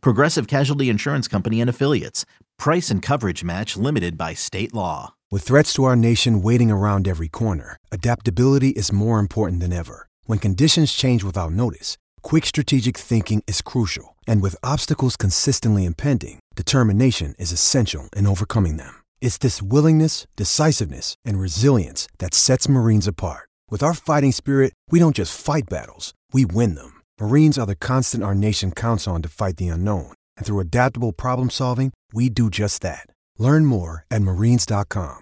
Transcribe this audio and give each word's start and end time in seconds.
Progressive 0.00 0.46
Casualty 0.46 0.88
Insurance 0.88 1.26
Company 1.26 1.60
and 1.60 1.68
Affiliates. 1.68 2.24
Price 2.58 2.90
and 2.90 3.02
coverage 3.02 3.42
match 3.42 3.76
limited 3.76 4.16
by 4.16 4.34
state 4.34 4.72
law. 4.72 5.14
With 5.30 5.42
threats 5.42 5.72
to 5.74 5.84
our 5.84 5.96
nation 5.96 6.42
waiting 6.42 6.70
around 6.70 7.08
every 7.08 7.28
corner, 7.28 7.78
adaptability 7.90 8.70
is 8.70 8.92
more 8.92 9.18
important 9.18 9.60
than 9.60 9.72
ever. 9.72 10.08
When 10.26 10.38
conditions 10.38 10.92
change 10.92 11.24
without 11.24 11.52
notice, 11.52 11.96
quick 12.22 12.46
strategic 12.46 12.96
thinking 12.96 13.42
is 13.48 13.60
crucial. 13.60 14.16
And 14.28 14.40
with 14.40 14.56
obstacles 14.62 15.16
consistently 15.16 15.84
impending, 15.84 16.38
determination 16.54 17.34
is 17.38 17.50
essential 17.50 18.08
in 18.16 18.26
overcoming 18.26 18.76
them. 18.76 19.02
It's 19.20 19.38
this 19.38 19.60
willingness, 19.60 20.28
decisiveness, 20.36 21.16
and 21.24 21.40
resilience 21.40 22.06
that 22.18 22.34
sets 22.34 22.68
Marines 22.68 23.08
apart. 23.08 23.48
With 23.70 23.82
our 23.82 23.94
fighting 23.94 24.30
spirit, 24.30 24.72
we 24.90 25.00
don't 25.00 25.16
just 25.16 25.36
fight 25.36 25.64
battles, 25.68 26.14
we 26.32 26.44
win 26.44 26.76
them. 26.76 26.93
Marines 27.20 27.58
are 27.58 27.66
the 27.66 27.76
constant 27.76 28.22
our 28.22 28.34
nation 28.34 28.72
counts 28.72 29.08
on 29.08 29.22
to 29.22 29.28
fight 29.28 29.56
the 29.56 29.68
unknown. 29.68 30.12
And 30.36 30.46
through 30.46 30.60
adaptable 30.60 31.12
problem 31.12 31.50
solving, 31.50 31.92
we 32.12 32.28
do 32.28 32.50
just 32.50 32.82
that. 32.82 33.06
Learn 33.38 33.66
more 33.66 34.04
at 34.10 34.22
marines.com. 34.22 35.20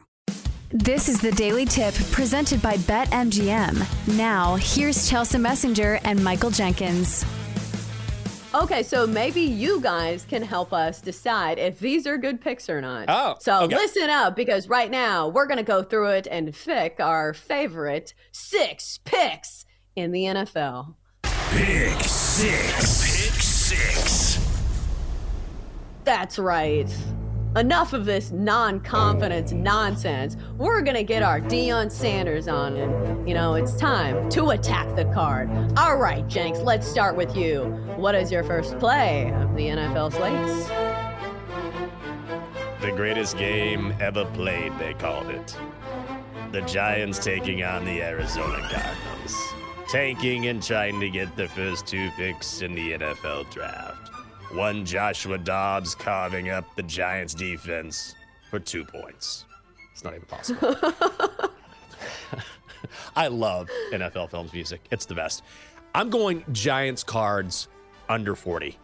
This 0.70 1.06
is 1.10 1.20
the 1.20 1.32
Daily 1.32 1.66
Tip 1.66 1.94
presented 2.12 2.62
by 2.62 2.76
BetMGM. 2.78 4.16
Now, 4.16 4.56
here's 4.56 5.10
Chelsa 5.10 5.38
Messinger 5.38 6.00
and 6.02 6.24
Michael 6.24 6.48
Jenkins. 6.48 7.26
Okay, 8.54 8.82
so 8.82 9.06
maybe 9.06 9.42
you 9.42 9.80
guys 9.82 10.24
can 10.24 10.42
help 10.42 10.72
us 10.72 11.02
decide 11.02 11.58
if 11.58 11.78
these 11.78 12.06
are 12.06 12.16
good 12.16 12.40
picks 12.40 12.70
or 12.70 12.80
not. 12.80 13.06
Oh, 13.08 13.36
so 13.38 13.64
okay. 13.64 13.74
listen 13.74 14.08
up 14.08 14.34
because 14.34 14.66
right 14.66 14.90
now 14.90 15.28
we're 15.28 15.46
going 15.46 15.58
to 15.58 15.62
go 15.62 15.82
through 15.82 16.12
it 16.12 16.28
and 16.30 16.54
pick 16.54 17.00
our 17.00 17.34
favorite 17.34 18.14
six 18.30 18.98
picks 19.04 19.66
in 19.94 20.12
the 20.12 20.24
NFL. 20.24 20.94
Pick 21.54 22.00
six. 22.04 23.02
Pick 23.02 23.42
six. 23.42 24.38
That's 26.02 26.38
right. 26.38 26.88
Enough 27.56 27.92
of 27.92 28.06
this 28.06 28.30
non-confidence 28.30 29.52
nonsense. 29.52 30.38
We're 30.56 30.80
gonna 30.80 31.02
get 31.02 31.22
our 31.22 31.42
Deion 31.42 31.92
Sanders 31.92 32.48
on, 32.48 32.76
and 32.76 33.28
you 33.28 33.34
know 33.34 33.52
it's 33.54 33.76
time 33.76 34.30
to 34.30 34.50
attack 34.50 34.96
the 34.96 35.04
card. 35.12 35.50
All 35.76 35.98
right, 35.98 36.26
Jenks, 36.26 36.60
let's 36.60 36.88
start 36.88 37.16
with 37.16 37.36
you. 37.36 37.64
What 37.96 38.14
is 38.14 38.32
your 38.32 38.44
first 38.44 38.78
play 38.78 39.30
of 39.34 39.54
the 39.54 39.68
NFL 39.68 40.12
slates? 40.14 40.68
The 42.80 42.92
greatest 42.92 43.36
game 43.36 43.94
ever 44.00 44.24
played, 44.24 44.72
they 44.78 44.94
called 44.94 45.28
it. 45.28 45.54
The 46.50 46.62
Giants 46.62 47.18
taking 47.18 47.62
on 47.62 47.84
the 47.84 48.02
Arizona 48.02 48.58
Cardinals. 48.62 49.11
Tanking 49.92 50.46
and 50.46 50.62
trying 50.62 50.98
to 51.00 51.10
get 51.10 51.36
the 51.36 51.46
first 51.48 51.86
two 51.86 52.10
picks 52.16 52.62
in 52.62 52.74
the 52.74 52.92
NFL 52.92 53.50
draft. 53.50 54.08
One 54.54 54.86
Joshua 54.86 55.36
Dobbs 55.36 55.94
carving 55.94 56.48
up 56.48 56.64
the 56.76 56.82
Giants 56.82 57.34
defense 57.34 58.14
for 58.48 58.58
two 58.58 58.86
points. 58.86 59.44
It's 59.92 60.02
not 60.02 60.14
even 60.14 60.24
possible. 60.24 60.74
I 63.16 63.28
love 63.28 63.68
NFL 63.92 64.30
Films 64.30 64.54
music. 64.54 64.80
It's 64.90 65.04
the 65.04 65.14
best. 65.14 65.42
I'm 65.94 66.08
going 66.08 66.42
Giants 66.52 67.04
cards 67.04 67.68
under 68.08 68.34
40. 68.34 68.78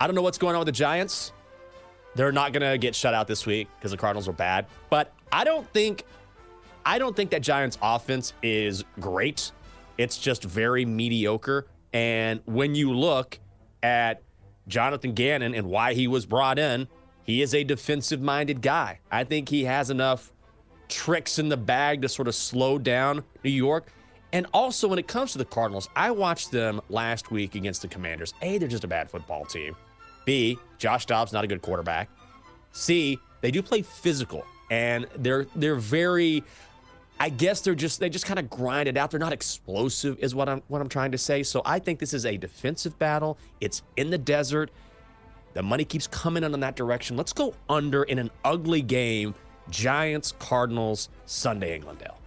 I 0.00 0.08
don't 0.08 0.16
know 0.16 0.22
what's 0.22 0.38
going 0.38 0.56
on 0.56 0.58
with 0.58 0.66
the 0.66 0.72
Giants. 0.72 1.32
They're 2.16 2.32
not 2.32 2.52
going 2.52 2.68
to 2.68 2.78
get 2.78 2.96
shut 2.96 3.14
out 3.14 3.28
this 3.28 3.46
week 3.46 3.68
because 3.78 3.92
the 3.92 3.96
Cardinals 3.96 4.26
are 4.26 4.32
bad. 4.32 4.66
But 4.90 5.12
I 5.30 5.44
don't 5.44 5.68
think 5.72 6.04
I 6.84 6.98
don't 6.98 7.14
think 7.14 7.30
that 7.30 7.42
Giants 7.42 7.78
offense 7.80 8.32
is 8.42 8.84
great. 8.98 9.52
It's 10.02 10.18
just 10.18 10.42
very 10.42 10.84
mediocre. 10.84 11.68
And 11.92 12.40
when 12.44 12.74
you 12.74 12.92
look 12.92 13.38
at 13.82 14.22
Jonathan 14.66 15.14
Gannon 15.14 15.54
and 15.54 15.68
why 15.68 15.94
he 15.94 16.08
was 16.08 16.26
brought 16.26 16.58
in, 16.58 16.88
he 17.22 17.40
is 17.40 17.54
a 17.54 17.62
defensive 17.62 18.20
minded 18.20 18.62
guy. 18.62 18.98
I 19.12 19.22
think 19.22 19.48
he 19.48 19.64
has 19.64 19.90
enough 19.90 20.32
tricks 20.88 21.38
in 21.38 21.48
the 21.48 21.56
bag 21.56 22.02
to 22.02 22.08
sort 22.08 22.26
of 22.26 22.34
slow 22.34 22.78
down 22.78 23.22
New 23.44 23.50
York. 23.50 23.92
And 24.32 24.46
also, 24.52 24.88
when 24.88 24.98
it 24.98 25.06
comes 25.06 25.32
to 25.32 25.38
the 25.38 25.44
Cardinals, 25.44 25.88
I 25.94 26.10
watched 26.10 26.50
them 26.50 26.80
last 26.88 27.30
week 27.30 27.54
against 27.54 27.82
the 27.82 27.88
Commanders. 27.88 28.34
A, 28.42 28.58
they're 28.58 28.68
just 28.68 28.82
a 28.82 28.88
bad 28.88 29.08
football 29.08 29.44
team. 29.44 29.76
B, 30.24 30.58
Josh 30.78 31.06
Dobbs 31.06 31.32
not 31.32 31.44
a 31.44 31.46
good 31.46 31.62
quarterback. 31.62 32.08
C, 32.72 33.20
they 33.40 33.50
do 33.52 33.62
play 33.62 33.82
physical, 33.82 34.44
and 34.70 35.06
they're 35.16 35.46
they're 35.54 35.76
very. 35.76 36.42
I 37.22 37.28
guess 37.28 37.60
they're 37.60 37.76
just 37.76 38.00
they 38.00 38.08
just 38.10 38.26
kind 38.26 38.40
of 38.40 38.50
grind 38.50 38.88
it 38.88 38.96
out. 38.96 39.12
They're 39.12 39.20
not 39.20 39.32
explosive, 39.32 40.18
is 40.18 40.34
what 40.34 40.48
I'm 40.48 40.60
what 40.66 40.80
I'm 40.80 40.88
trying 40.88 41.12
to 41.12 41.18
say. 41.18 41.44
So 41.44 41.62
I 41.64 41.78
think 41.78 42.00
this 42.00 42.12
is 42.12 42.26
a 42.26 42.36
defensive 42.36 42.98
battle. 42.98 43.38
It's 43.60 43.84
in 43.96 44.10
the 44.10 44.18
desert. 44.18 44.72
The 45.54 45.62
money 45.62 45.84
keeps 45.84 46.08
coming 46.08 46.42
in 46.42 46.52
on 46.52 46.58
that 46.58 46.74
direction. 46.74 47.16
Let's 47.16 47.32
go 47.32 47.54
under 47.68 48.02
in 48.02 48.18
an 48.18 48.32
ugly 48.44 48.82
game. 48.82 49.36
Giants 49.70 50.34
Cardinals 50.40 51.10
Sunday 51.24 51.76
in 51.76 51.82
Glendale. 51.82 52.18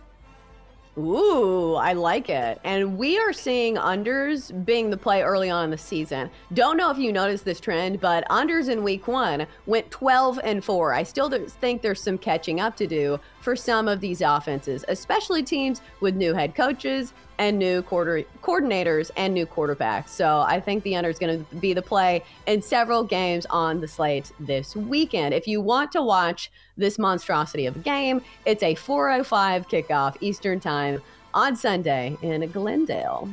Ooh, 0.97 1.75
I 1.75 1.91
like 1.91 2.29
it. 2.29 2.61
And 2.63 2.97
we 2.97 3.17
are 3.19 3.33
seeing 3.33 3.75
unders 3.75 4.65
being 4.65 4.89
the 4.89 4.97
play 4.97 5.23
early 5.23 5.49
on 5.49 5.65
in 5.65 5.69
the 5.69 5.77
season. 5.77 6.29
Don't 6.53 6.77
know 6.77 6.89
if 6.89 6.97
you 6.97 7.11
noticed 7.11 7.43
this 7.43 7.59
trend, 7.59 7.99
but 7.99 8.25
unders 8.29 8.69
in 8.69 8.81
week 8.81 9.05
one 9.05 9.45
went 9.65 9.91
12 9.91 10.39
and 10.41 10.63
4. 10.63 10.93
I 10.93 11.03
still 11.03 11.29
think 11.29 11.81
there's 11.81 12.01
some 12.01 12.17
catching 12.17 12.61
up 12.61 12.77
to 12.77 12.87
do 12.87 13.19
for 13.41 13.57
some 13.57 13.89
of 13.89 13.99
these 13.99 14.21
offenses, 14.21 14.85
especially 14.87 15.43
teams 15.43 15.81
with 15.99 16.15
new 16.15 16.33
head 16.33 16.55
coaches 16.55 17.13
and 17.37 17.59
new 17.59 17.81
quarter 17.81 18.23
coordinators 18.41 19.11
and 19.17 19.33
new 19.33 19.45
quarterbacks. 19.45 20.09
So 20.09 20.39
I 20.39 20.59
think 20.59 20.83
the 20.83 20.95
under 20.95 21.09
is 21.09 21.19
going 21.19 21.45
to 21.45 21.55
be 21.55 21.73
the 21.73 21.81
play 21.81 22.23
in 22.47 22.61
several 22.61 23.03
games 23.03 23.45
on 23.49 23.81
the 23.81 23.87
slate 23.87 24.31
this 24.39 24.75
weekend. 24.75 25.33
If 25.33 25.47
you 25.47 25.61
want 25.61 25.91
to 25.93 26.01
watch 26.01 26.51
this 26.77 26.97
monstrosity 26.97 27.65
of 27.65 27.75
a 27.75 27.79
game, 27.79 28.21
it's 28.45 28.63
a 28.63 28.75
4:05 28.75 29.69
kickoff 29.69 30.17
Eastern 30.21 30.59
Time 30.59 31.01
on 31.33 31.55
Sunday 31.55 32.17
in 32.21 32.49
Glendale. 32.51 33.29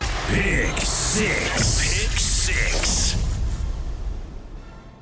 Pick 0.00 0.76
six. 0.78 1.95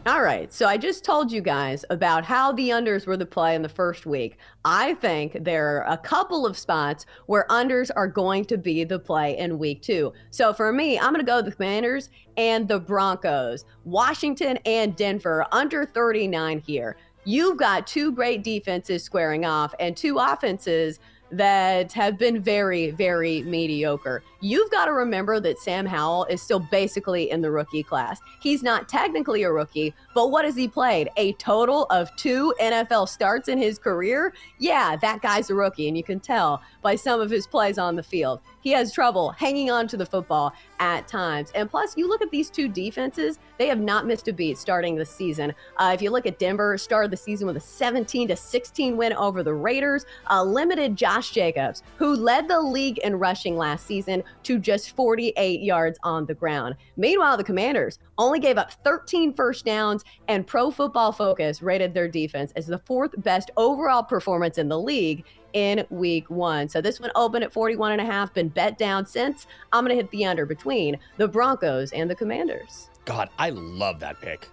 All 0.07 0.21
right, 0.21 0.53
so 0.53 0.67
I 0.67 0.77
just 0.77 1.03
told 1.03 1.33
you 1.33 1.41
guys 1.41 1.83
about 1.89 2.27
how 2.27 2.53
the 2.53 2.69
unders 2.69 3.07
were 3.07 3.17
the 3.17 3.25
play 3.25 3.55
in 3.55 3.63
the 3.63 3.71
first 3.71 4.05
week. 4.05 4.37
I 4.63 4.93
think 4.93 5.39
there 5.41 5.79
are 5.79 5.91
a 5.91 5.97
couple 5.97 6.45
of 6.45 6.59
spots 6.59 7.07
where 7.25 7.47
unders 7.49 7.91
are 7.97 8.07
going 8.07 8.45
to 8.47 8.59
be 8.59 8.85
the 8.85 8.99
play 8.99 9.39
in 9.39 9.59
week 9.59 9.81
two. 9.81 10.13
So 10.29 10.53
for 10.53 10.75
me, 10.75 10.99
I'm 10.99 11.15
going 11.15 11.25
to 11.25 11.31
go 11.31 11.41
the 11.41 11.53
Commanders 11.53 12.11
and 12.37 12.69
the 12.69 12.79
Broncos. 12.79 13.65
Washington 13.87 14.59
and 14.67 14.95
Denver 14.95 15.47
under 15.53 15.87
39 15.87 16.59
here. 16.67 16.99
You've 17.25 17.57
got 17.57 17.87
two 17.87 18.13
great 18.13 18.45
defenses 18.45 19.03
squaring 19.03 19.47
off 19.47 19.75
and 19.81 19.97
two 19.97 20.19
offenses 20.19 21.01
that 21.37 21.93
have 21.93 22.19
been 22.19 22.41
very, 22.43 22.91
very 22.91 23.43
mediocre. 23.43 24.23
You've 24.41 24.71
got 24.71 24.87
to 24.87 24.93
remember 24.93 25.41
that 25.41 25.59
Sam 25.59 25.87
Howell 25.87 26.27
is 26.27 26.43
still 26.43 26.61
basically 26.61 27.31
in 27.31 27.41
the 27.41 27.51
rookie 27.51 27.83
class. 27.83 28.21
He's 28.41 28.63
not 28.63 28.89
technically 28.89 29.43
a 29.43 29.51
rookie, 29.51 29.95
but 30.15 30.31
what 30.31 30.45
has 30.45 30.55
he 30.55 30.69
played? 30.69 31.09
A 31.17 31.33
total 31.35 31.85
of 31.85 32.15
two 32.17 32.55
NFL 32.61 33.09
starts 33.09 33.49
in 33.49 33.59
his 33.59 33.79
career? 33.79 34.35
Yeah, 34.59 34.97
that 34.97 35.23
guy's 35.23 35.51
a 35.51 35.55
rookie, 35.55 35.89
and 35.89 35.97
you 35.97 36.05
can 36.05 36.21
tell 36.21 36.63
by 36.83 36.95
some 36.95 37.21
of 37.21 37.31
his 37.31 37.47
plays 37.47 37.79
on 37.79 37.97
the 37.97 38.03
field. 38.03 38.41
He 38.65 38.71
has 38.71 38.93
trouble 38.93 39.31
hanging 39.31 39.71
on 39.71 39.87
to 39.89 39.99
the 39.99 40.07
football 40.07 40.55
at 40.81 41.07
times. 41.07 41.53
And 41.55 41.71
plus, 41.71 41.99
you 41.99 42.09
look 42.09 42.23
at 42.23 42.31
these 42.31 42.49
two 42.49 42.67
defenses, 42.67 43.39
they 43.59 43.67
have 43.69 43.79
not 43.79 44.07
missed 44.07 44.27
a 44.29 44.33
beat 44.33 44.57
starting 44.57 44.97
the 44.97 45.05
season. 45.05 45.55
Uh, 45.77 45.93
if 45.95 46.01
you 46.01 46.11
look 46.11 46.25
at 46.25 46.39
Denver, 46.39 46.79
started 46.79 47.11
the 47.11 47.17
season 47.17 47.47
with 47.47 47.59
a 47.59 47.61
17 47.61 48.29
to 48.29 48.35
16 48.37 48.97
win 48.97 49.13
over 49.13 49.43
the 49.43 49.53
Raiders, 49.53 50.07
a 50.29 50.43
limited 50.43 50.97
Josh 50.97 51.31
Jacobs, 51.31 51.83
who 51.99 52.17
led 52.17 52.49
the 52.49 52.59
league 52.59 52.97
in 52.99 53.19
rushing 53.19 53.59
last 53.59 53.85
season 53.85 54.25
to 54.45 54.59
just 54.59 54.97
48 54.97 55.61
yards 55.61 55.99
on 56.03 56.25
the 56.25 56.35
ground. 56.35 56.75
Meanwhile, 56.97 57.37
the 57.37 57.45
Commanders 57.45 57.99
only 58.19 58.39
gave 58.39 58.59
up 58.59 58.73
13 58.85 59.35
first 59.35 59.65
downs, 59.65 60.05
and 60.29 60.47
Pro 60.47 60.71
Football 60.71 61.13
Focus 61.13 61.63
rated 61.63 61.95
their 61.95 62.09
defense 62.09 62.53
as 62.57 62.67
the 62.67 62.79
fourth 62.79 63.13
best 63.23 63.51
overall 63.57 64.03
performance 64.03 64.59
in 64.59 64.69
the 64.69 64.79
league 64.79 65.25
in 65.53 65.87
week 65.91 66.29
one. 66.31 66.69
So 66.69 66.81
this 66.81 67.01
one 67.01 67.11
opened 67.15 67.45
at 67.45 67.53
41 67.53 67.93
and 67.93 68.01
a 68.01 68.05
half, 68.05 68.35
been 68.35 68.49
bet 68.49 68.77
down 68.77 69.07
since. 69.07 69.47
I'm 69.73 69.85
going 69.85 69.97
to 69.97 70.03
hit 70.03 70.11
the 70.11 70.25
under 70.25 70.47
between 70.47 70.99
the 71.17 71.29
Broncos 71.29 71.93
and 71.93 72.11
the 72.11 72.15
Commanders. 72.15 72.91
God, 73.05 73.31
I 73.39 73.51
love 73.51 74.01
that 74.01 74.21
pick. 74.21 74.49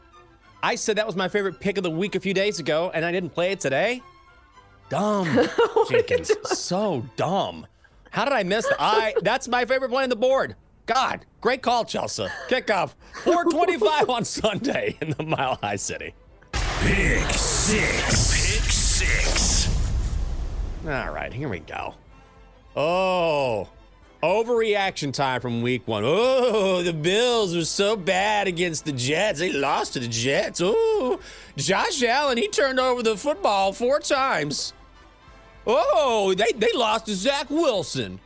I 0.64 0.76
said 0.76 0.98
that 0.98 1.08
was 1.08 1.16
my 1.16 1.28
favorite 1.28 1.60
pick 1.60 1.78
of 1.78 1.84
the 1.84 1.90
week 1.90 2.16
a 2.16 2.20
few 2.20 2.34
days 2.34 2.60
ago, 2.60 2.92
and 2.94 3.04
I 3.04 3.12
didn't 3.12 3.32
play 3.32 3.52
it 3.52 3.60
today. 3.60 4.02
Dumb, 4.90 5.50
Jenkins. 5.90 6.32
So 6.44 7.06
dumb. 7.16 7.66
How 8.12 8.26
did 8.26 8.34
I 8.34 8.44
miss 8.44 8.68
that? 8.68 8.76
I 8.78 9.16
that's 9.22 9.48
my 9.48 9.66
favorite 9.66 9.90
play 9.90 10.04
on 10.04 10.10
the 10.10 10.16
board. 10.16 10.56
God, 10.86 11.26
great 11.40 11.62
call, 11.62 11.86
Chelsa. 11.86 12.30
Kickoff 12.48 12.96
425 13.24 14.10
on 14.10 14.26
Sunday 14.26 14.98
in 15.02 15.12
the 15.12 15.24
Mile 15.24 15.58
High 15.62 15.76
City. 15.76 16.14
Pick 16.52 17.30
six. 17.34 18.32
Pick 18.32 18.72
six. 18.72 19.70
All 20.86 21.12
right, 21.12 21.32
here 21.32 21.48
we 21.48 21.60
go. 21.60 21.96
Oh, 22.76 23.70
overreaction 24.24 25.14
time 25.14 25.42
from 25.42 25.62
week 25.62 25.88
one. 25.88 26.04
Oh, 26.06 26.82
the 26.82 26.94
Bills 26.94 27.56
were 27.56 27.66
so 27.66 27.96
bad 27.96 28.48
against 28.48 28.86
the 28.86 28.92
Jets. 28.92 29.40
They 29.40 29.52
lost 29.52 29.94
to 29.94 30.00
the 30.00 30.08
Jets. 30.08 30.62
Oh, 30.64 31.20
Josh 31.58 32.02
Allen, 32.04 32.38
he 32.38 32.48
turned 32.48 32.80
over 32.80 33.04
the 33.04 33.18
football 33.18 33.74
four 33.74 34.00
times. 34.00 34.74
Oh, 35.68 36.34
they, 36.36 36.52
they 36.56 36.72
lost 36.74 37.06
to 37.06 37.16
Zach 37.16 37.50
Wilson. 37.50 38.20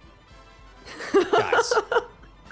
Guys, 1.13 1.73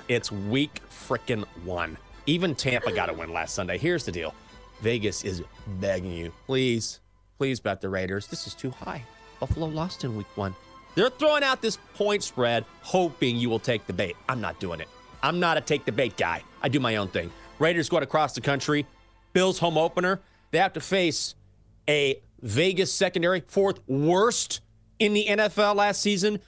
it's 0.08 0.32
week 0.32 0.82
freaking 0.90 1.46
one. 1.64 1.98
Even 2.26 2.56
Tampa 2.56 2.92
got 2.92 3.10
a 3.10 3.14
win 3.14 3.34
last 3.34 3.54
Sunday. 3.54 3.78
Here's 3.78 4.06
the 4.06 4.12
deal 4.12 4.34
Vegas 4.82 5.24
is 5.24 5.44
begging 5.80 6.12
you, 6.12 6.34
please, 6.46 7.00
please 7.38 7.60
bet 7.60 7.82
the 7.82 7.90
Raiders. 7.90 8.28
This 8.28 8.48
is 8.48 8.54
too 8.54 8.72
high. 8.72 9.04
Buffalo 9.40 9.68
lost 9.68 10.04
in 10.04 10.16
week 10.16 10.28
one. 10.36 10.56
They're 10.96 11.10
throwing 11.10 11.44
out 11.44 11.62
this 11.62 11.78
point 11.96 12.24
spread, 12.24 12.66
hoping 12.82 13.38
you 13.38 13.50
will 13.50 13.60
take 13.60 13.88
the 13.88 13.94
bait. 13.94 14.16
I'm 14.30 14.42
not 14.42 14.60
doing 14.60 14.80
it. 14.80 14.88
I'm 15.24 15.40
not 15.40 15.58
a 15.58 15.62
take 15.62 15.86
the 15.86 15.92
bait 15.92 16.18
guy. 16.18 16.44
I 16.62 16.70
do 16.70 16.80
my 16.80 16.98
own 16.98 17.08
thing. 17.08 17.32
Raiders 17.60 17.90
going 17.90 18.04
across 18.04 18.34
the 18.34 18.42
country. 18.42 18.86
Bills 19.32 19.58
home 19.58 19.78
opener. 19.78 20.20
They 20.52 20.60
have 20.60 20.74
to 20.74 20.82
face 20.82 21.34
a 21.90 22.22
Vegas 22.42 22.94
secondary, 22.94 23.40
fourth 23.40 23.80
worst 23.88 24.62
in 25.00 25.14
the 25.14 25.26
NFL 25.26 25.76
last 25.76 26.02
season. 26.02 26.40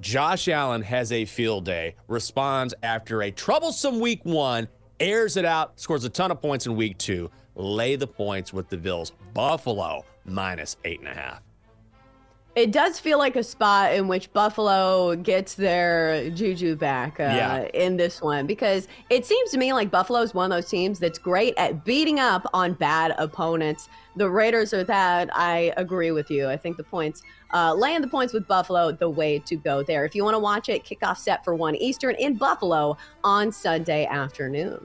Josh 0.00 0.46
Allen 0.48 0.82
has 0.82 1.10
a 1.10 1.24
field 1.24 1.64
day, 1.64 1.96
responds 2.06 2.72
after 2.82 3.22
a 3.22 3.30
troublesome 3.30 3.98
week 3.98 4.24
one, 4.24 4.68
airs 5.00 5.36
it 5.36 5.44
out, 5.44 5.80
scores 5.80 6.04
a 6.04 6.08
ton 6.08 6.30
of 6.30 6.40
points 6.40 6.66
in 6.66 6.76
week 6.76 6.98
two. 6.98 7.30
Lay 7.56 7.96
the 7.96 8.06
points 8.06 8.52
with 8.52 8.68
the 8.68 8.76
Bills. 8.76 9.12
Buffalo 9.34 10.04
minus 10.24 10.76
eight 10.84 11.00
and 11.00 11.08
a 11.08 11.14
half. 11.14 11.47
It 12.58 12.72
does 12.72 12.98
feel 12.98 13.18
like 13.18 13.36
a 13.36 13.44
spot 13.44 13.94
in 13.94 14.08
which 14.08 14.32
Buffalo 14.32 15.14
gets 15.14 15.54
their 15.54 16.28
juju 16.30 16.74
back 16.74 17.20
uh, 17.20 17.22
Yeah. 17.22 17.68
in 17.72 17.96
this 17.96 18.20
one 18.20 18.48
because 18.48 18.88
it 19.10 19.24
seems 19.24 19.52
to 19.52 19.58
me 19.58 19.72
like 19.72 19.92
Buffalo 19.92 20.22
is 20.22 20.34
one 20.34 20.50
of 20.50 20.56
those 20.56 20.68
teams 20.68 20.98
that's 20.98 21.20
great 21.20 21.54
at 21.56 21.84
beating 21.84 22.18
up 22.18 22.44
on 22.52 22.72
bad 22.72 23.14
opponents. 23.16 23.88
The 24.16 24.28
Raiders 24.28 24.74
are 24.74 24.82
that. 24.82 25.30
I 25.36 25.72
agree 25.76 26.10
with 26.10 26.32
you. 26.32 26.48
I 26.48 26.56
think 26.56 26.76
the 26.76 26.82
points, 26.82 27.22
uh, 27.54 27.74
laying 27.74 28.00
the 28.00 28.08
points 28.08 28.32
with 28.32 28.48
Buffalo, 28.48 28.90
the 28.90 29.08
way 29.08 29.38
to 29.38 29.54
go 29.54 29.84
there. 29.84 30.04
If 30.04 30.16
you 30.16 30.24
want 30.24 30.34
to 30.34 30.40
watch 30.40 30.68
it, 30.68 30.84
kickoff 30.84 31.18
set 31.18 31.44
for 31.44 31.54
1 31.54 31.76
Eastern 31.76 32.16
in 32.16 32.34
Buffalo 32.34 32.96
on 33.22 33.52
Sunday 33.52 34.04
afternoon. 34.06 34.84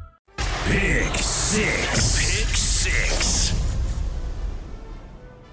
Pick 0.65 1.17
six. 1.17 2.45
Pick 2.45 2.55
six. 2.55 3.60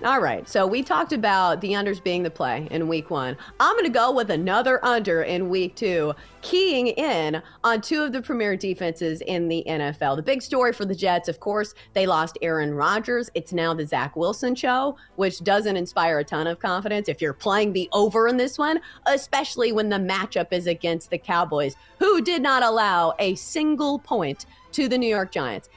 All 0.05 0.21
right. 0.21 0.49
So 0.49 0.65
we 0.65 0.85
talked 0.85 1.13
about 1.13 1.61
the 1.61 1.73
unders 1.73 2.01
being 2.01 2.23
the 2.23 2.31
play 2.31 2.69
in 2.71 2.87
week 2.87 3.11
one. 3.11 3.37
I'm 3.59 3.75
going 3.75 3.85
to 3.85 3.91
go 3.91 4.13
with 4.13 4.31
another 4.31 4.85
under 4.85 5.23
in 5.23 5.49
week 5.49 5.75
two, 5.75 6.15
keying 6.41 6.87
in 6.87 7.43
on 7.65 7.81
two 7.81 8.05
of 8.05 8.13
the 8.13 8.23
premier 8.23 8.57
defenses 8.57 9.23
in 9.23 9.49
the 9.49 9.65
NFL. 9.67 10.15
The 10.15 10.23
big 10.23 10.41
story 10.41 10.73
for 10.73 10.85
the 10.85 10.95
Jets, 10.95 11.29
of 11.29 11.41
course, 11.41 11.75
they 11.95 12.07
lost 12.07 12.39
Aaron 12.43 12.75
Rodgers. 12.75 13.29
It's 13.35 13.53
now 13.53 13.75
the 13.75 13.85
Zach 13.85 14.15
Wilson 14.15 14.55
show, 14.55 14.97
which 15.17 15.43
doesn't 15.43 15.77
inspire 15.77 16.21
a 16.21 16.25
ton 16.25 16.47
of 16.47 16.61
confidence 16.61 17.09
if 17.09 17.21
you're 17.21 17.33
playing 17.33 17.73
the 17.73 17.89
over 17.93 18.29
in 18.29 18.37
this 18.37 18.57
one, 18.57 18.81
especially 19.07 19.73
when 19.73 19.89
the 19.89 19.97
matchup 19.97 20.53
is 20.53 20.69
against 20.69 21.11
the 21.11 21.19
Cowboys, 21.19 21.75
who 21.99 22.23
did 22.23 22.41
not 22.41 22.63
allow 22.63 23.15
a 23.19 23.35
single 23.35 23.99
point 23.99 24.47
to 24.71 24.87
the 24.87 24.97
New 24.97 25.09
York 25.09 25.33
Giants 25.33 25.69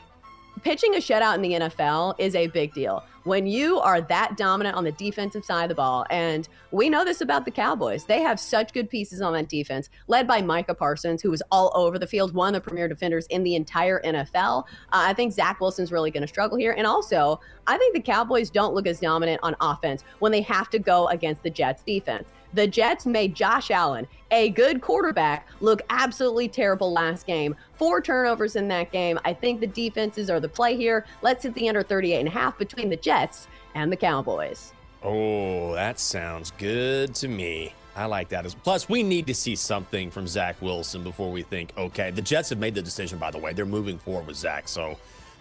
pitching 0.64 0.94
a 0.94 0.98
shutout 0.98 1.36
in 1.36 1.42
the 1.42 1.54
NFL 1.54 2.14
is 2.20 2.36
a 2.36 2.46
big 2.48 2.72
deal. 2.74 3.04
When 3.24 3.46
you 3.46 3.80
are 3.80 4.02
that 4.02 4.36
dominant 4.36 4.76
on 4.76 4.84
the 4.84 4.92
defensive 4.94 5.46
side 5.46 5.64
of 5.64 5.70
the 5.70 5.76
ball, 5.76 6.06
and 6.10 6.48
we 6.72 6.90
know 6.90 7.06
this 7.06 7.22
about 7.22 7.46
the 7.46 7.52
Cowboys, 7.52 8.06
they 8.06 8.22
have 8.22 8.40
such 8.40 8.74
good 8.74 8.90
pieces 8.90 9.22
on 9.22 9.34
that 9.34 9.48
defense, 9.48 9.90
led 10.08 10.28
by 10.28 10.42
Micah 10.42 10.74
Parsons, 10.74 11.22
who 11.22 11.30
was 11.30 11.44
all 11.52 11.72
over 11.76 12.00
the 12.00 12.08
field, 12.08 12.34
one 12.34 12.56
of 12.56 12.64
the 12.64 12.68
premier 12.68 12.88
defenders 12.88 13.28
in 13.28 13.44
the 13.44 13.56
entire 13.56 14.02
NFL. 14.02 14.64
Uh, 14.64 14.64
I 14.92 15.14
think 15.14 15.34
Zach 15.34 15.62
Wilson's 15.62 15.92
really 15.92 16.10
going 16.10 16.22
to 16.22 16.28
struggle 16.28 16.58
here. 16.58 16.72
And 16.72 16.88
also, 16.88 17.40
I 17.68 17.78
think 17.78 17.94
the 17.94 18.02
Cowboys 18.02 18.50
don't 18.50 18.74
look 18.74 18.88
as 18.88 19.00
dominant 19.00 19.40
on 19.44 19.56
offense 19.62 20.04
when 20.18 20.32
they 20.32 20.42
have 20.42 20.70
to 20.72 20.80
go 20.80 21.08
against 21.10 21.44
the 21.44 21.52
Jets 21.52 21.84
defense. 21.84 22.28
The 22.54 22.68
Jets 22.68 23.06
made 23.06 23.34
Josh 23.34 23.72
Allen, 23.72 24.08
a 24.30 24.50
good 24.50 24.82
quarterback, 24.82 25.48
look 25.62 25.82
absolutely 25.90 26.48
terrible 26.48 26.92
last 26.92 27.26
game. 27.26 27.56
Four 27.76 28.02
turnovers 28.02 28.56
in 28.56 28.68
that 28.70 28.92
game. 28.92 29.20
I 29.24 29.34
think 29.34 29.60
the 29.62 29.68
defenses 29.68 30.30
are 30.30 30.40
the 30.40 30.50
play 30.50 30.76
here. 30.76 31.06
Let's 31.22 31.44
hit 31.44 31.54
the 31.54 31.70
under 31.70 31.84
38 31.84 32.20
and 32.20 32.28
a 32.28 32.32
half 32.32 32.58
between 32.58 32.90
the 32.90 32.98
Jets 32.98 33.48
and 33.76 33.92
the 33.92 33.96
Cowboys. 33.96 34.74
Oh, 35.04 35.74
that 35.74 36.00
sounds 36.00 36.52
good 36.52 37.16
to 37.16 37.28
me. 37.28 37.74
I 37.96 38.06
like 38.06 38.30
that. 38.30 38.46
As 38.46 38.56
plus, 38.56 38.88
we 38.88 39.04
need 39.04 39.28
to 39.28 39.34
see 39.34 39.56
something 39.56 40.12
from 40.12 40.28
Zach 40.28 40.62
Wilson 40.62 41.04
before 41.04 41.32
we 41.32 41.42
think. 41.42 41.74
Okay, 41.78 42.12
the 42.12 42.22
Jets 42.22 42.50
have 42.50 42.60
made 42.60 42.76
the 42.76 42.82
decision. 42.82 43.18
By 43.18 43.32
the 43.32 43.38
way, 43.38 43.54
they're 43.54 43.66
moving 43.66 43.98
forward 43.98 44.28
with 44.28 44.38
Zach. 44.38 44.68
So, 44.68 44.98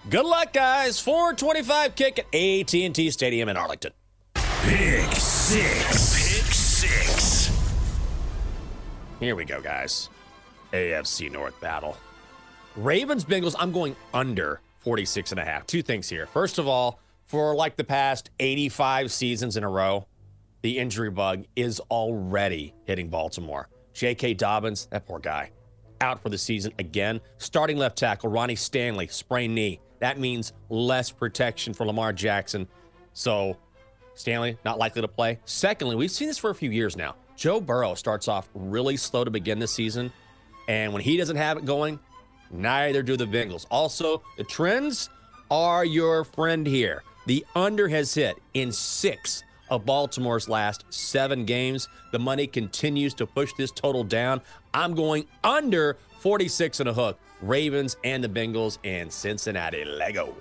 good 0.08 0.24
luck, 0.24 0.52
guys. 0.52 0.98
425 0.98 1.94
kick 1.94 2.18
at 2.18 2.26
AT&T 2.34 3.10
Stadium 3.10 3.48
in 3.48 3.56
Arlington. 3.56 3.92
Pick 4.34 5.12
six. 5.12 5.54
Pick 5.54 5.92
six. 5.92 6.19
Here 9.20 9.36
we 9.36 9.44
go, 9.44 9.60
guys. 9.60 10.08
AFC 10.72 11.30
North 11.30 11.60
battle. 11.60 11.94
Ravens 12.74 13.22
Bengals, 13.22 13.54
I'm 13.58 13.70
going 13.70 13.94
under 14.14 14.62
46 14.78 15.32
and 15.32 15.40
a 15.40 15.44
half. 15.44 15.66
Two 15.66 15.82
things 15.82 16.08
here. 16.08 16.24
First 16.24 16.58
of 16.58 16.66
all, 16.66 16.98
for 17.26 17.54
like 17.54 17.76
the 17.76 17.84
past 17.84 18.30
85 18.40 19.12
seasons 19.12 19.58
in 19.58 19.62
a 19.62 19.68
row, 19.68 20.06
the 20.62 20.78
injury 20.78 21.10
bug 21.10 21.44
is 21.54 21.80
already 21.90 22.74
hitting 22.84 23.08
Baltimore. 23.08 23.68
J.K. 23.92 24.34
Dobbins, 24.34 24.86
that 24.90 25.06
poor 25.06 25.18
guy, 25.18 25.50
out 26.00 26.22
for 26.22 26.30
the 26.30 26.38
season 26.38 26.72
again. 26.78 27.20
Starting 27.36 27.76
left 27.76 27.98
tackle, 27.98 28.30
Ronnie 28.30 28.56
Stanley, 28.56 29.08
sprained 29.08 29.54
knee. 29.54 29.80
That 29.98 30.18
means 30.18 30.54
less 30.70 31.10
protection 31.10 31.74
for 31.74 31.84
Lamar 31.84 32.14
Jackson. 32.14 32.66
So, 33.12 33.58
Stanley, 34.14 34.56
not 34.64 34.78
likely 34.78 35.02
to 35.02 35.08
play. 35.08 35.40
Secondly, 35.44 35.94
we've 35.94 36.10
seen 36.10 36.28
this 36.28 36.38
for 36.38 36.48
a 36.48 36.54
few 36.54 36.70
years 36.70 36.96
now. 36.96 37.16
Joe 37.40 37.58
Burrow 37.58 37.94
starts 37.94 38.28
off 38.28 38.50
really 38.52 38.98
slow 38.98 39.24
to 39.24 39.30
begin 39.30 39.58
this 39.58 39.72
season. 39.72 40.12
And 40.68 40.92
when 40.92 41.00
he 41.00 41.16
doesn't 41.16 41.36
have 41.36 41.56
it 41.56 41.64
going, 41.64 41.98
neither 42.50 43.02
do 43.02 43.16
the 43.16 43.24
Bengals. 43.24 43.64
Also, 43.70 44.22
the 44.36 44.44
trends 44.44 45.08
are 45.50 45.82
your 45.82 46.24
friend 46.24 46.66
here. 46.66 47.02
The 47.24 47.46
under 47.56 47.88
has 47.88 48.12
hit 48.12 48.36
in 48.52 48.70
six 48.70 49.42
of 49.70 49.86
Baltimore's 49.86 50.50
last 50.50 50.84
seven 50.90 51.46
games. 51.46 51.88
The 52.12 52.18
money 52.18 52.46
continues 52.46 53.14
to 53.14 53.26
push 53.26 53.54
this 53.56 53.70
total 53.70 54.04
down. 54.04 54.42
I'm 54.74 54.94
going 54.94 55.24
under 55.42 55.96
46 56.18 56.80
and 56.80 56.90
a 56.90 56.92
hook. 56.92 57.18
Ravens 57.40 57.96
and 58.04 58.22
the 58.22 58.28
Bengals 58.28 58.76
and 58.84 59.10
Cincinnati. 59.10 59.86
Lego. 59.86 60.36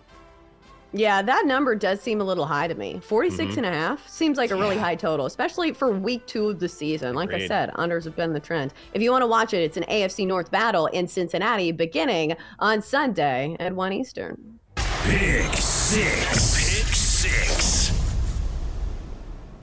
Yeah, 0.92 1.22
that 1.22 1.46
number 1.46 1.76
does 1.76 2.02
seem 2.02 2.20
a 2.20 2.24
little 2.24 2.46
high 2.46 2.68
to 2.68 2.74
me. 2.74 3.00
46 3.04 3.52
mm-hmm. 3.52 3.58
and 3.60 3.66
a 3.68 3.72
half 3.72 4.08
seems 4.08 4.38
like 4.38 4.50
a 4.50 4.56
really 4.56 4.78
high 4.78 4.96
total, 4.96 5.28
especially 5.28 5.72
for 5.72 5.92
week 5.92 6.26
two 6.26 6.50
of 6.50 6.60
the 6.60 6.68
season. 6.68 7.14
Like 7.14 7.32
I 7.32 7.48
said, 7.48 7.72
unders 7.74 8.06
have 8.06 8.16
been 8.16 8.34
the 8.34 8.40
trend. 8.40 8.74
If 8.94 9.02
you 9.02 9.12
want 9.12 9.22
to 9.22 9.28
watch 9.28 9.54
it, 9.54 9.62
it's 9.62 9.78
an 9.78 9.84
AFC 9.84 10.26
North 10.26 10.50
battle 10.50 10.88
in 10.88 11.08
Cincinnati 11.08 11.72
beginning 11.72 12.36
on 12.58 12.82
Sunday 12.82 13.56
at 13.60 13.76
1 13.76 13.94
Eastern. 13.94 14.60
Pick 15.04 15.54
six. 15.54 16.86
Pick 16.86 16.96
six. 16.96 18.00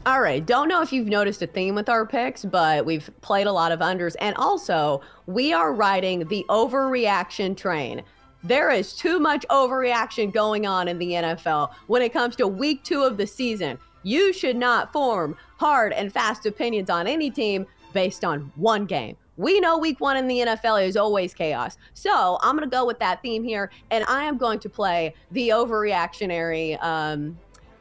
All 0.07 0.21
right. 0.21 0.45
Don't 0.45 0.69
know 0.69 0.83
if 0.83 0.93
you've 0.93 1.09
noticed 1.09 1.43
a 1.43 1.49
theme 1.49 1.75
with 1.75 1.89
our 1.89 2.07
picks, 2.07 2.45
but 2.45 2.87
we've 2.87 3.11
played 3.23 3.49
a 3.49 3.53
lot 3.53 3.73
of 3.73 3.81
unders. 3.81 4.15
And 4.21 4.37
also, 4.37 5.01
we 5.27 5.53
are 5.53 5.73
riding 5.73 6.29
the 6.29 6.47
overreaction 6.49 7.57
train. 7.57 8.03
There 8.47 8.71
is 8.71 8.93
too 8.93 9.19
much 9.19 9.45
overreaction 9.51 10.33
going 10.33 10.69
on 10.69 10.87
in 10.87 11.01
the 11.01 11.11
NFL 11.11 11.73
when 11.89 12.01
it 12.01 12.13
comes 12.13 12.37
to 12.37 12.47
week 12.47 12.85
two 12.85 13.03
of 13.03 13.17
the 13.17 13.27
season. 13.27 13.77
You 14.05 14.33
should 14.33 14.55
not 14.55 14.93
form 14.93 15.37
hard 15.57 15.93
and 15.93 16.13
fast 16.13 16.47
opinions 16.47 16.89
on 16.89 17.09
any 17.09 17.29
team 17.29 17.67
based 17.93 18.25
on 18.25 18.53
one 18.55 18.87
game. 18.87 19.17
We 19.37 19.59
know 19.59 19.79
week 19.79 19.99
one 19.99 20.17
in 20.17 20.29
the 20.29 20.39
NFL 20.39 20.87
is 20.87 20.97
always 20.97 21.35
chaos. 21.35 21.77
So 21.93 22.39
I'm 22.41 22.57
going 22.57 22.71
to 22.71 22.73
go 22.73 22.87
with 22.87 23.01
that 23.01 23.21
theme 23.21 23.43
here, 23.43 23.73
and 23.91 24.05
I 24.05 24.23
am 24.23 24.39
going 24.39 24.61
to 24.61 24.69
play 24.69 25.15
the 25.33 25.49
overreactionary 25.49 26.81
um, 26.81 27.37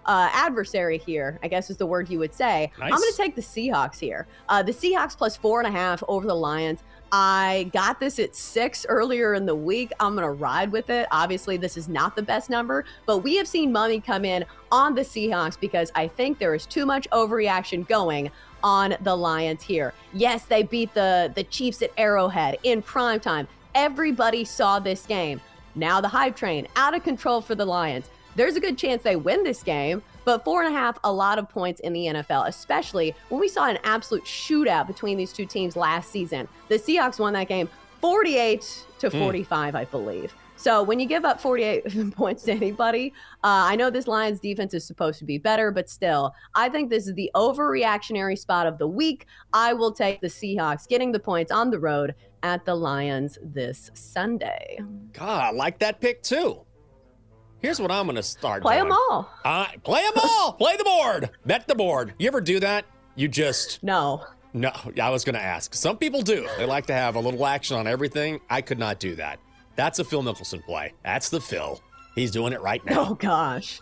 uh, 0.05 0.29
adversary 0.31 0.97
here, 0.97 1.39
I 1.43 1.47
guess 1.47 1.69
is 1.69 1.77
the 1.77 1.85
word 1.85 2.09
you 2.09 2.19
would 2.19 2.33
say. 2.33 2.71
Nice. 2.79 2.93
I'm 2.93 2.99
going 2.99 3.11
to 3.11 3.17
take 3.17 3.35
the 3.35 3.41
Seahawks 3.41 3.99
here. 3.99 4.27
Uh, 4.49 4.61
the 4.63 4.71
Seahawks 4.71 5.17
plus 5.17 5.35
four 5.35 5.59
and 5.59 5.67
a 5.67 5.71
half 5.71 6.03
over 6.07 6.27
the 6.27 6.35
Lions. 6.35 6.83
I 7.11 7.69
got 7.71 7.99
this 7.99 8.19
at 8.19 8.35
six 8.35 8.85
earlier 8.89 9.35
in 9.35 9.45
the 9.45 9.55
week. 9.55 9.91
I'm 9.99 10.15
going 10.15 10.25
to 10.25 10.31
ride 10.31 10.71
with 10.71 10.89
it. 10.89 11.07
Obviously, 11.11 11.55
this 11.55 11.77
is 11.77 11.87
not 11.87 12.15
the 12.15 12.21
best 12.21 12.49
number, 12.49 12.83
but 13.05 13.19
we 13.19 13.37
have 13.37 13.47
seen 13.47 13.71
Mummy 13.71 14.01
come 14.01 14.25
in 14.25 14.43
on 14.71 14.95
the 14.95 15.01
Seahawks 15.01 15.59
because 15.59 15.91
I 15.95 16.07
think 16.07 16.39
there 16.39 16.53
is 16.55 16.65
too 16.65 16.85
much 16.85 17.07
overreaction 17.11 17.87
going 17.87 18.31
on 18.63 18.95
the 19.01 19.15
Lions 19.15 19.63
here. 19.63 19.93
Yes, 20.13 20.45
they 20.45 20.63
beat 20.63 20.93
the, 20.93 21.31
the 21.35 21.43
Chiefs 21.43 21.81
at 21.81 21.91
Arrowhead 21.97 22.57
in 22.63 22.81
prime 22.81 23.19
time. 23.19 23.47
Everybody 23.75 24.43
saw 24.43 24.79
this 24.79 25.05
game. 25.05 25.39
Now 25.75 26.01
the 26.01 26.07
hype 26.07 26.35
train 26.35 26.67
out 26.75 26.95
of 26.95 27.03
control 27.03 27.41
for 27.41 27.53
the 27.53 27.65
Lions. 27.65 28.09
There's 28.35 28.55
a 28.55 28.59
good 28.59 28.77
chance 28.77 29.03
they 29.03 29.15
win 29.15 29.43
this 29.43 29.63
game, 29.63 30.01
but 30.25 30.43
four 30.43 30.63
and 30.63 30.73
a 30.73 30.77
half, 30.77 30.97
a 31.03 31.11
lot 31.11 31.39
of 31.39 31.47
points 31.49 31.79
in 31.81 31.93
the 31.93 32.05
NFL, 32.07 32.47
especially 32.47 33.15
when 33.29 33.39
we 33.39 33.47
saw 33.47 33.67
an 33.67 33.79
absolute 33.83 34.25
shootout 34.25 34.87
between 34.87 35.17
these 35.17 35.31
two 35.31 35.45
teams 35.45 35.75
last 35.75 36.11
season. 36.11 36.47
The 36.67 36.75
Seahawks 36.75 37.19
won 37.19 37.33
that 37.33 37.47
game 37.47 37.69
48 38.01 38.85
to 38.99 39.09
45, 39.09 39.75
I 39.75 39.85
believe. 39.85 40.33
So 40.57 40.83
when 40.83 40.99
you 40.99 41.05
give 41.05 41.25
up 41.25 41.39
48 41.39 42.11
points 42.15 42.43
to 42.43 42.51
anybody, 42.51 43.13
uh, 43.43 43.67
I 43.67 43.75
know 43.75 43.89
this 43.89 44.07
Lions 44.07 44.39
defense 44.39 44.73
is 44.73 44.85
supposed 44.85 45.19
to 45.19 45.25
be 45.25 45.37
better, 45.37 45.71
but 45.71 45.89
still, 45.89 46.33
I 46.55 46.69
think 46.69 46.89
this 46.89 47.07
is 47.07 47.13
the 47.15 47.29
overreactionary 47.35 48.37
spot 48.37 48.67
of 48.67 48.77
the 48.77 48.87
week. 48.87 49.27
I 49.53 49.73
will 49.73 49.91
take 49.91 50.21
the 50.21 50.27
Seahawks 50.27 50.87
getting 50.87 51.11
the 51.11 51.19
points 51.19 51.51
on 51.51 51.71
the 51.71 51.79
road 51.79 52.15
at 52.43 52.65
the 52.65 52.75
Lions 52.75 53.37
this 53.41 53.91
Sunday. 53.93 54.79
God, 55.13 55.43
I 55.43 55.51
like 55.51 55.79
that 55.79 55.99
pick 55.99 56.21
too. 56.23 56.64
Here's 57.61 57.79
what 57.79 57.91
I'm 57.91 58.05
going 58.05 58.15
to 58.15 58.23
start 58.23 58.61
Play 58.61 58.77
doing. 58.77 58.89
them 58.89 58.97
all. 59.09 59.29
Uh, 59.43 59.67
play 59.83 60.03
them 60.03 60.13
all. 60.23 60.53
play 60.53 60.75
the 60.77 60.83
board. 60.83 61.29
Bet 61.45 61.67
the 61.67 61.75
board. 61.75 62.13
You 62.19 62.27
ever 62.27 62.41
do 62.41 62.59
that? 62.59 62.85
You 63.15 63.27
just 63.27 63.81
No. 63.81 64.23
no. 64.53 64.71
I 65.01 65.09
was 65.09 65.23
going 65.23 65.35
to 65.35 65.41
ask. 65.41 65.73
Some 65.73 65.97
people 65.97 66.21
do. 66.21 66.47
They 66.57 66.65
like 66.65 66.85
to 66.87 66.93
have 66.93 67.15
a 67.15 67.19
little 67.19 67.45
action 67.45 67.77
on 67.77 67.87
everything. 67.87 68.39
I 68.49 68.61
could 68.61 68.77
not 68.79 68.99
do 68.99 69.15
that. 69.15 69.39
That's 69.75 69.99
a 69.99 70.03
Phil 70.03 70.21
Mickelson 70.21 70.63
play. 70.63 70.93
That's 71.03 71.29
the 71.29 71.41
Phil. 71.41 71.81
He's 72.13 72.31
doing 72.31 72.53
it 72.53 72.61
right 72.61 72.85
now. 72.85 73.05
Oh 73.09 73.15
gosh. 73.15 73.79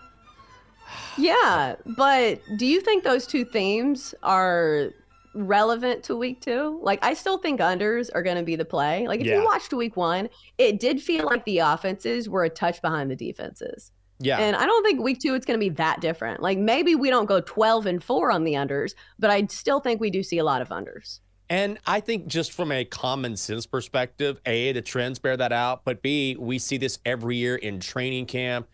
Yeah, 1.17 1.75
but 1.97 2.41
do 2.57 2.65
you 2.65 2.81
think 2.81 3.03
those 3.03 3.25
two 3.25 3.45
themes 3.45 4.13
are 4.23 4.91
relevant 5.33 6.03
to 6.05 6.15
week 6.15 6.41
two? 6.41 6.79
Like, 6.81 6.99
I 7.03 7.13
still 7.13 7.37
think 7.37 7.59
unders 7.59 8.09
are 8.13 8.23
going 8.23 8.37
to 8.37 8.43
be 8.43 8.55
the 8.55 8.65
play. 8.65 9.07
Like, 9.07 9.21
if 9.21 9.27
Yeah. 9.27 9.39
you 9.39 9.45
watched 9.45 9.73
week 9.73 9.95
one, 9.97 10.29
it 10.57 10.79
did 10.79 11.01
feel 11.01 11.25
like 11.25 11.45
the 11.45 11.59
offenses 11.59 12.29
were 12.29 12.43
a 12.43 12.49
touch 12.49 12.81
behind 12.81 13.09
the 13.11 13.15
defenses. 13.15 13.91
Yeah. 14.19 14.37
And 14.37 14.55
I 14.55 14.65
don't 14.65 14.83
think 14.85 15.01
week 15.01 15.19
two 15.19 15.33
it's 15.33 15.45
going 15.45 15.59
to 15.59 15.63
be 15.63 15.73
that 15.75 15.99
different. 15.99 16.41
Like, 16.41 16.57
maybe 16.57 16.95
we 16.95 17.09
don't 17.09 17.25
go 17.25 17.41
12 17.41 17.85
and 17.85 18.03
four 18.03 18.31
on 18.31 18.43
the 18.43 18.53
unders, 18.53 18.93
but 19.19 19.29
I 19.29 19.45
still 19.47 19.79
think 19.79 19.99
we 19.99 20.09
do 20.09 20.23
see 20.23 20.37
a 20.37 20.43
lot 20.43 20.61
of 20.61 20.69
unders. 20.69 21.19
And 21.49 21.77
I 21.85 21.99
think 21.99 22.27
just 22.27 22.51
from 22.51 22.71
a 22.71 22.85
common 22.85 23.35
sense 23.35 23.65
perspective, 23.65 24.39
A, 24.45 24.71
the 24.71 24.81
trends 24.81 25.19
bear 25.19 25.35
that 25.37 25.51
out. 25.51 25.83
But 25.83 26.01
B, 26.01 26.35
we 26.39 26.57
see 26.57 26.77
this 26.77 26.99
every 27.05 27.35
year 27.35 27.55
in 27.55 27.79
training 27.79 28.27
camp. 28.27 28.67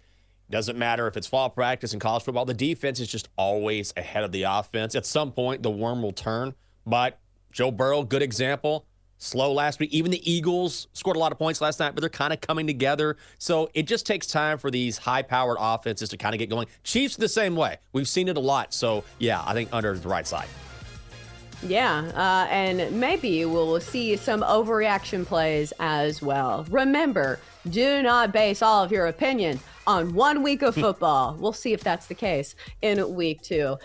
Doesn't 0.49 0.77
matter 0.77 1.05
if 1.07 1.15
it's 1.15 1.27
fall 1.27 1.49
practice 1.49 1.93
in 1.93 1.99
college 1.99 2.23
football, 2.23 2.45
the 2.45 2.55
defense 2.55 2.99
is 2.99 3.07
just 3.07 3.29
always 3.35 3.93
ahead 3.95 4.23
of 4.23 4.31
the 4.31 4.43
offense. 4.43 4.95
At 4.95 5.05
some 5.05 5.31
point, 5.31 5.61
the 5.61 5.69
worm 5.69 6.01
will 6.01 6.11
turn. 6.11 6.55
But 6.87 7.19
Joe 7.51 7.69
Burrow, 7.69 8.03
good 8.03 8.23
example. 8.23 8.85
Slow 9.19 9.51
last 9.51 9.79
week. 9.79 9.91
Even 9.91 10.11
the 10.11 10.31
Eagles 10.31 10.87
scored 10.93 11.17
a 11.17 11.19
lot 11.19 11.31
of 11.31 11.37
points 11.37 11.61
last 11.61 11.79
night, 11.79 11.93
but 11.93 12.01
they're 12.01 12.09
kind 12.09 12.33
of 12.33 12.41
coming 12.41 12.65
together. 12.65 13.17
So 13.37 13.69
it 13.73 13.83
just 13.83 14.05
takes 14.05 14.25
time 14.25 14.57
for 14.57 14.71
these 14.71 14.97
high 14.97 15.21
powered 15.21 15.57
offenses 15.59 16.09
to 16.09 16.17
kind 16.17 16.33
of 16.33 16.39
get 16.39 16.49
going. 16.49 16.67
Chiefs 16.83 17.17
the 17.17 17.29
same 17.29 17.55
way. 17.55 17.77
We've 17.91 18.07
seen 18.07 18.27
it 18.27 18.37
a 18.37 18.39
lot. 18.39 18.73
So 18.73 19.03
yeah, 19.19 19.43
I 19.45 19.53
think 19.53 19.69
under 19.71 19.95
the 19.95 20.07
right 20.07 20.25
side. 20.25 20.47
Yeah, 21.61 22.09
uh, 22.15 22.47
and 22.49 22.97
maybe 22.97 23.43
we'll 23.43 23.81
see 23.81 24.15
some 24.15 24.41
overreaction 24.41 25.25
plays 25.25 25.73
as 25.79 26.21
well. 26.21 26.65
Remember, 26.69 27.39
do 27.69 28.01
not 28.01 28.31
base 28.31 28.61
all 28.61 28.85
of 28.85 28.93
your 28.93 29.07
opinions 29.07 29.61
on 29.89 30.13
one 30.13 30.43
week 30.43 30.61
of 30.61 30.75
football. 30.75 31.35
we'll 31.39 31.51
see 31.51 31.73
if 31.73 31.83
that's 31.83 32.05
the 32.05 32.13
case 32.13 32.55
in 32.83 33.15
week 33.15 33.41
two. 33.41 33.75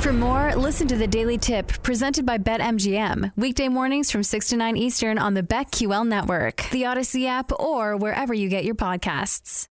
For 0.00 0.12
more, 0.12 0.54
listen 0.54 0.86
to 0.88 0.96
the 0.96 1.06
Daily 1.06 1.38
Tip 1.38 1.68
presented 1.82 2.26
by 2.26 2.38
BetMGM. 2.38 3.32
Weekday 3.36 3.68
mornings 3.68 4.10
from 4.10 4.22
6 4.22 4.48
to 4.48 4.56
9 4.56 4.76
Eastern 4.76 5.18
on 5.18 5.34
the 5.34 5.42
BetQL 5.42 6.06
network, 6.06 6.66
the 6.70 6.82
Audacy 6.82 7.26
app, 7.26 7.50
or 7.58 7.96
wherever 7.96 8.34
you 8.34 8.48
get 8.48 8.64
your 8.64 8.74
podcasts. 8.74 9.68